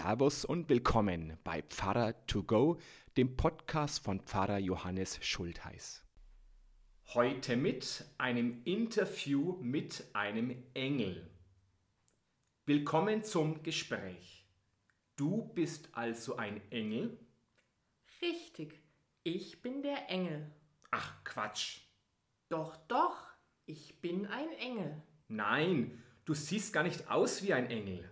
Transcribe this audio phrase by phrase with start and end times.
[0.00, 2.78] Servus und willkommen bei Pfarrer to go,
[3.16, 6.04] dem Podcast von Pfarrer Johannes Schultheiß.
[7.14, 11.28] Heute mit einem Interview mit einem Engel.
[12.64, 14.46] Willkommen zum Gespräch.
[15.16, 17.18] Du bist also ein Engel?
[18.22, 18.80] Richtig,
[19.24, 20.48] ich bin der Engel.
[20.92, 21.80] Ach Quatsch.
[22.48, 23.16] Doch, doch,
[23.66, 25.02] ich bin ein Engel.
[25.26, 28.08] Nein, du siehst gar nicht aus wie ein Engel.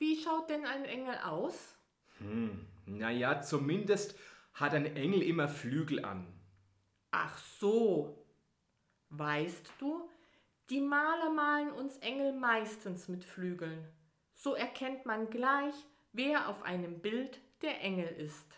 [0.00, 1.76] Wie schaut denn ein Engel aus?
[2.20, 4.18] Hm, naja, zumindest
[4.54, 6.26] hat ein Engel immer Flügel an.
[7.10, 8.24] Ach so.
[9.10, 10.08] Weißt du,
[10.70, 13.86] die Maler malen uns Engel meistens mit Flügeln.
[14.32, 15.74] So erkennt man gleich,
[16.12, 18.56] wer auf einem Bild der Engel ist.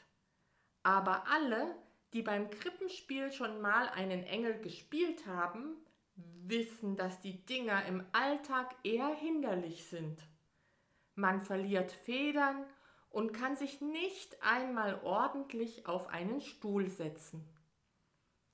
[0.85, 1.75] Aber alle,
[2.13, 5.75] die beim Krippenspiel schon mal einen Engel gespielt haben,
[6.15, 10.23] wissen, dass die Dinger im Alltag eher hinderlich sind.
[11.23, 12.67] Man verliert Federn
[13.09, 17.49] und kann sich nicht einmal ordentlich auf einen Stuhl setzen.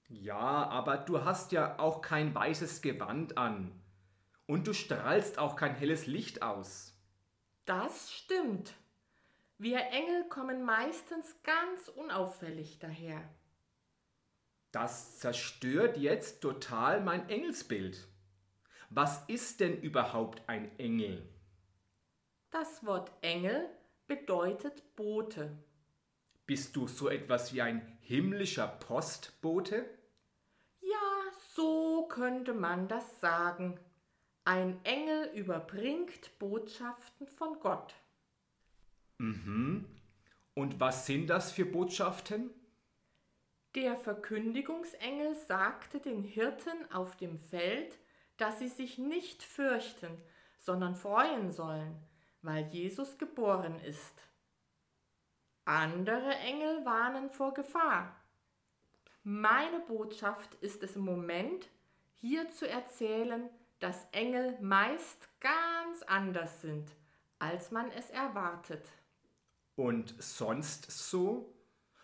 [0.06, 3.72] Ja, aber du hast ja auch kein weißes Gewand an.
[4.44, 6.94] Und du strahlst auch kein helles Licht aus.
[7.64, 8.74] Das stimmt.
[9.56, 13.26] Wir Engel kommen meistens ganz unauffällig daher.
[14.72, 18.06] Das zerstört jetzt total mein Engelsbild.
[18.90, 21.26] Was ist denn überhaupt ein Engel?
[22.50, 23.68] Das Wort Engel
[24.06, 25.56] bedeutet Bote.
[26.46, 29.84] Bist du so etwas wie ein himmlischer Postbote?
[30.80, 33.78] Ja, so könnte man das sagen.
[34.44, 37.94] Ein Engel überbringt Botschaften von Gott.
[39.18, 39.84] Mhm.
[40.54, 42.48] Und was sind das für Botschaften?
[43.74, 47.98] Der Verkündigungsengel sagte den Hirten auf dem Feld,
[48.38, 50.16] dass sie sich nicht fürchten,
[50.58, 51.94] sondern freuen sollen,
[52.42, 54.24] weil Jesus geboren ist.
[55.64, 58.16] Andere Engel warnen vor Gefahr.
[59.22, 61.68] Meine Botschaft ist es im Moment,
[62.14, 66.90] hier zu erzählen, dass Engel meist ganz anders sind,
[67.38, 68.88] als man es erwartet.
[69.76, 71.54] Und sonst so?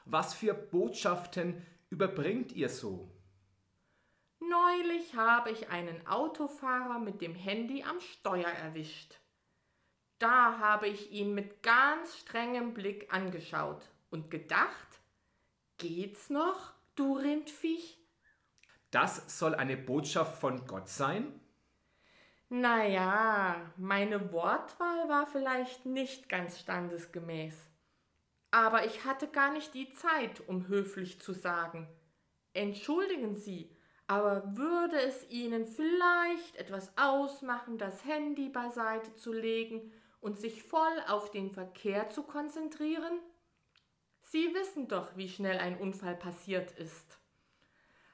[0.04, 3.10] Was für Botschaften überbringt ihr so?
[4.38, 9.16] Neulich habe ich einen Autofahrer mit dem Handy am Steuer erwischt.
[10.24, 15.02] Da habe ich ihn mit ganz strengem Blick angeschaut und gedacht,
[15.76, 17.98] geht's noch, du Rindviech?
[18.90, 21.38] Das soll eine Botschaft von Gott sein?
[22.48, 27.56] Naja, meine Wortwahl war vielleicht nicht ganz standesgemäß.
[28.50, 31.86] Aber ich hatte gar nicht die Zeit, um höflich zu sagen.
[32.54, 33.76] Entschuldigen Sie,
[34.06, 39.92] aber würde es Ihnen vielleicht etwas ausmachen, das Handy beiseite zu legen
[40.24, 43.20] und sich voll auf den Verkehr zu konzentrieren?
[44.22, 47.18] Sie wissen doch, wie schnell ein Unfall passiert ist.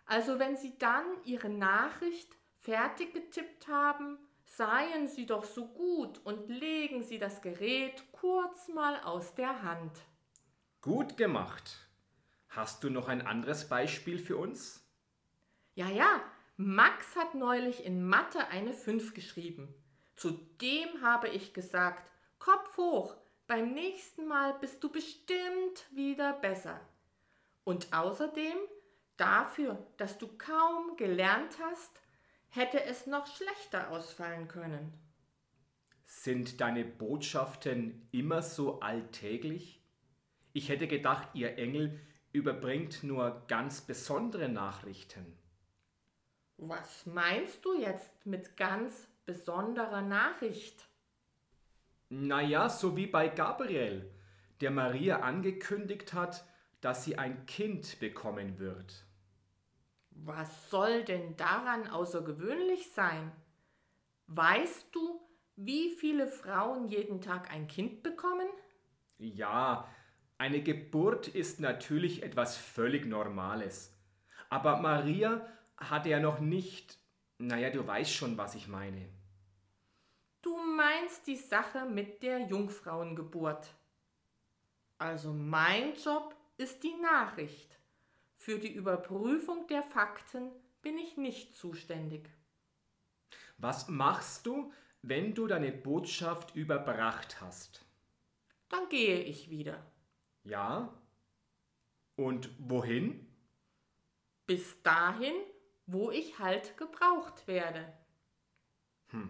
[0.07, 6.49] Also wenn Sie dann Ihre Nachricht fertig getippt haben, seien Sie doch so gut und
[6.49, 9.93] legen Sie das Gerät kurz mal aus der Hand.
[10.81, 11.89] Gut gemacht.
[12.49, 14.85] Hast du noch ein anderes Beispiel für uns?
[15.75, 16.21] Ja, ja,
[16.57, 19.73] Max hat neulich in Mathe eine 5 geschrieben.
[20.21, 23.17] Zudem habe ich gesagt, Kopf hoch,
[23.47, 26.79] beim nächsten Mal bist du bestimmt wieder besser.
[27.65, 28.59] Und außerdem,
[29.17, 32.03] dafür, dass du kaum gelernt hast,
[32.51, 34.93] hätte es noch schlechter ausfallen können.
[36.05, 39.83] Sind deine Botschaften immer so alltäglich?
[40.53, 41.99] Ich hätte gedacht, ihr Engel
[42.33, 45.39] überbringt nur ganz besondere Nachrichten.
[46.59, 50.89] Was meinst du jetzt mit ganz besonderer Nachricht?
[52.09, 54.13] Naja, so wie bei Gabriel,
[54.61, 56.45] der Maria angekündigt hat,
[56.81, 59.05] dass sie ein Kind bekommen wird.
[60.11, 63.33] Was soll denn daran außergewöhnlich sein?
[64.27, 65.21] Weißt du,
[65.57, 68.49] wie viele Frauen jeden Tag ein Kind bekommen?
[69.19, 69.89] Ja,
[70.39, 73.95] eine Geburt ist natürlich etwas völlig Normales.
[74.49, 75.47] Aber Maria
[75.77, 76.99] hatte ja noch nicht,
[77.41, 79.09] naja, du weißt schon, was ich meine.
[80.43, 83.75] Du meinst die Sache mit der Jungfrauengeburt.
[84.99, 87.79] Also mein Job ist die Nachricht.
[88.37, 90.51] Für die Überprüfung der Fakten
[90.83, 92.29] bin ich nicht zuständig.
[93.59, 94.73] Was machst du,
[95.03, 97.85] wenn du deine Botschaft überbracht hast?
[98.69, 99.85] Dann gehe ich wieder.
[100.45, 100.95] Ja?
[102.17, 103.27] Und wohin?
[104.47, 105.35] Bis dahin,
[105.93, 107.93] wo ich halt gebraucht werde.
[109.09, 109.29] Hm.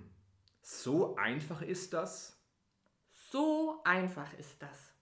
[0.61, 2.39] So einfach ist das?
[3.31, 4.95] So einfach ist das.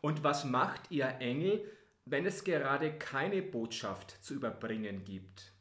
[0.00, 1.68] Und was macht ihr Engel,
[2.04, 5.52] wenn es gerade keine Botschaft zu überbringen gibt?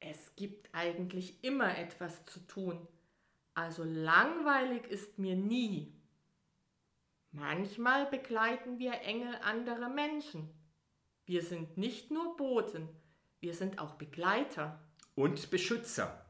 [0.00, 2.86] Es gibt eigentlich immer etwas zu tun,
[3.54, 5.94] also langweilig ist mir nie.
[7.30, 10.50] Manchmal begleiten wir Engel andere Menschen.
[11.24, 12.88] Wir sind nicht nur Boten,
[13.42, 14.78] wir sind auch Begleiter.
[15.16, 16.24] Und Beschützer.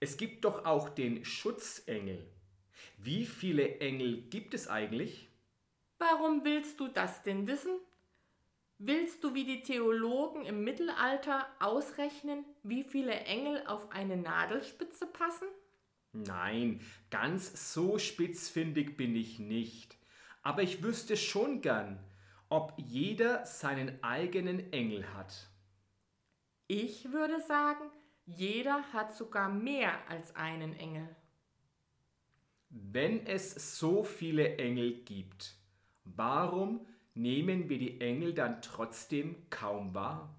[0.00, 2.28] Es gibt doch auch den Schutzengel.
[2.98, 5.28] Wie viele Engel gibt es eigentlich?
[5.98, 7.78] Warum willst du das denn wissen?
[8.78, 15.46] Willst du wie die Theologen im Mittelalter ausrechnen, wie viele Engel auf eine Nadelspitze passen?
[16.12, 16.80] Nein,
[17.10, 19.96] ganz so spitzfindig bin ich nicht.
[20.42, 22.04] Aber ich wüsste schon gern,
[22.48, 25.48] ob jeder seinen eigenen Engel hat.
[26.68, 27.90] Ich würde sagen,
[28.24, 31.14] jeder hat sogar mehr als einen Engel.
[32.70, 35.54] Wenn es so viele Engel gibt,
[36.04, 36.84] warum
[37.14, 40.34] nehmen wir die Engel dann trotzdem kaum wahr?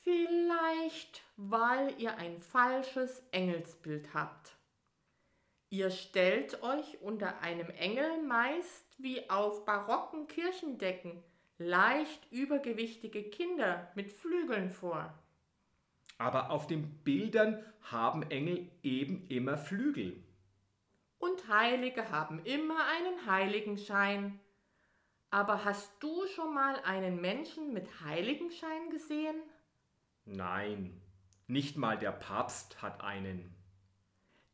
[0.00, 4.56] Vielleicht, weil ihr ein falsches Engelsbild habt.
[5.68, 11.22] Ihr stellt euch unter einem Engel meist wie auf barocken Kirchendecken
[11.58, 15.12] leicht übergewichtige Kinder mit Flügeln vor.
[16.16, 20.22] Aber auf den Bildern haben Engel eben immer Flügel.
[21.18, 24.38] Und Heilige haben immer einen Heiligenschein.
[25.30, 29.36] Aber hast du schon mal einen Menschen mit Heiligenschein gesehen?
[30.24, 31.00] Nein,
[31.46, 33.54] nicht mal der Papst hat einen.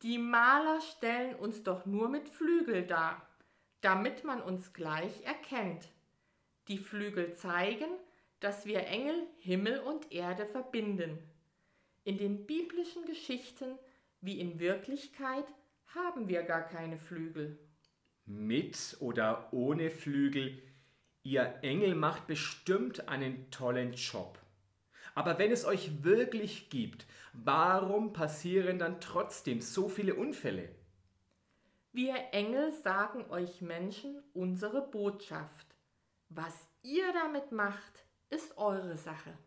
[0.03, 3.27] Die Maler stellen uns doch nur mit Flügel dar,
[3.81, 5.89] damit man uns gleich erkennt.
[6.69, 7.90] Die Flügel zeigen,
[8.40, 11.19] dass wir Engel Himmel und Erde verbinden.
[12.05, 13.78] In den biblischen Geschichten
[14.20, 15.44] wie in Wirklichkeit
[15.87, 17.58] haben wir gar keine Flügel.
[18.26, 20.62] Mit oder ohne Flügel,
[21.22, 24.38] ihr Engel macht bestimmt einen tollen Job.
[25.14, 30.70] Aber wenn es euch wirklich gibt, warum passieren dann trotzdem so viele Unfälle?
[31.93, 35.74] Wir Engel sagen euch Menschen unsere Botschaft.
[36.37, 39.39] Was ihr damit macht, ist eure Sache.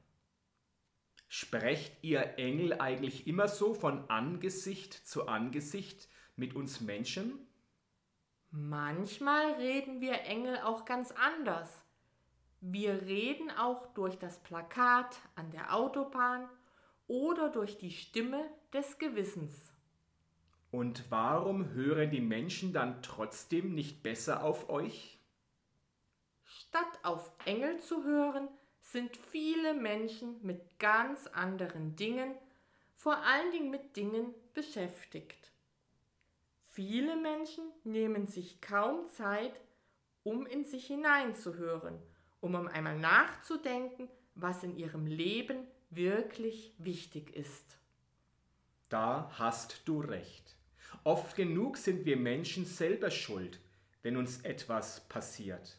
[1.28, 6.08] Sprecht ihr Engel eigentlich immer so von Angesicht zu Angesicht
[6.38, 7.46] mit uns Menschen?
[8.52, 11.86] Manchmal reden wir Engel auch ganz anders.
[12.62, 16.48] Wir reden auch durch das Plakat an der Autobahn
[17.08, 19.74] oder durch die Stimme des Gewissens.
[20.72, 25.17] Und warum hören die Menschen dann trotzdem nicht besser auf euch?
[26.60, 28.48] Statt auf Engel zu hören,
[28.82, 32.36] sind viele Menschen mit ganz anderen Dingen,
[32.96, 35.52] vor allen Dingen mit Dingen beschäftigt.
[36.70, 39.60] Viele Menschen nehmen sich kaum Zeit,
[40.24, 42.00] um in sich hineinzuhören
[42.40, 47.78] um einmal nachzudenken, was in ihrem Leben wirklich wichtig ist.
[48.90, 50.56] Da hast du recht.
[51.04, 53.60] Oft genug sind wir Menschen selber schuld,
[54.02, 55.78] wenn uns etwas passiert.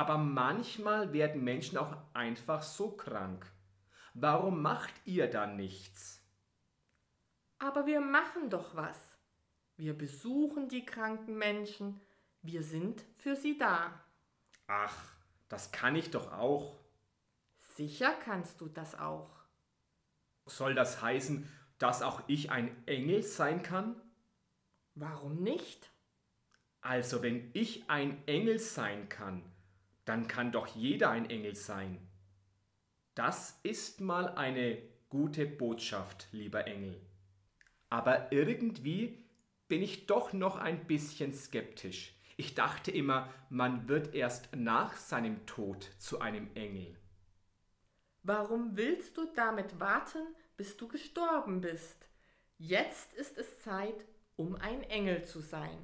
[0.00, 3.44] Aber manchmal werden Menschen auch einfach so krank.
[4.14, 6.26] Warum macht ihr dann nichts?
[7.58, 9.18] Aber wir machen doch was.
[9.76, 12.00] Wir besuchen die kranken Menschen,
[12.40, 14.02] wir sind für sie da.
[14.68, 14.96] Ach,
[15.50, 16.80] das kann ich doch auch.
[17.58, 19.28] Sicher kannst du das auch.
[20.46, 21.46] Soll das heißen,
[21.76, 24.00] dass auch ich ein Engel sein kann?
[24.94, 25.90] Warum nicht?
[26.80, 29.44] Also wenn ich ein Engel sein kann,
[30.04, 31.98] dann kann doch jeder ein Engel sein.
[33.14, 34.78] Das ist mal eine
[35.08, 37.00] gute Botschaft, lieber Engel.
[37.88, 39.24] Aber irgendwie
[39.68, 42.14] bin ich doch noch ein bisschen skeptisch.
[42.36, 46.96] Ich dachte immer, man wird erst nach seinem Tod zu einem Engel.
[48.22, 52.08] Warum willst du damit warten, bis du gestorben bist?
[52.58, 54.04] Jetzt ist es Zeit,
[54.36, 55.78] um ein Engel zu sein.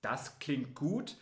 [0.00, 1.16] Das klingt gut,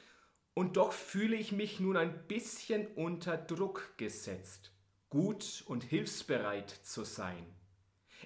[0.55, 4.73] und doch fühle ich mich nun ein bisschen unter Druck gesetzt,
[5.11, 7.45] gut und hilfsbereit zu sein.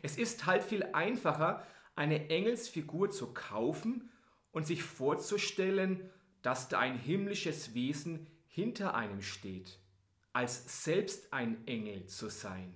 [0.02, 1.66] Es ist halt viel einfacher,
[1.96, 4.10] eine Engelsfigur zu kaufen
[4.52, 6.08] und sich vorzustellen,
[6.42, 9.80] dass da ein himmlisches Wesen hinter einem steht,
[10.32, 12.74] als selbst ein Engel zu sein.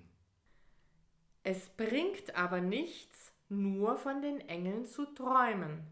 [1.45, 5.83] Es bringt aber nichts, nur von den Engeln zu träumen.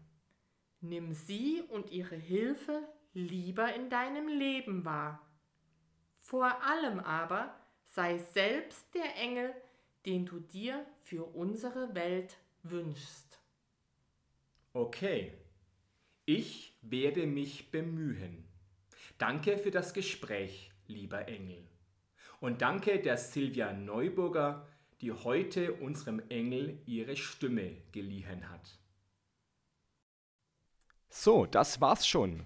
[0.81, 5.25] Nimm sie und ihre Hilfe lieber in deinem Leben wahr.
[6.19, 9.53] Vor allem aber sei selbst der Engel,
[10.05, 13.39] den du dir für unsere Welt wünschst.
[14.73, 15.33] Okay,
[16.25, 18.47] Ich werde mich bemühen.
[19.17, 21.67] Danke für das Gespräch, lieber Engel.
[22.39, 24.67] Und danke der Silvia Neuburger,
[25.01, 28.79] die heute unserem Engel ihre Stimme geliehen hat.
[31.09, 32.45] So, das war's schon.